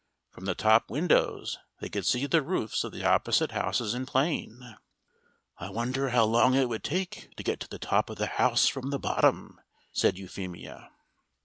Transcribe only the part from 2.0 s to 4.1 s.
see the roofs of the opposite houses in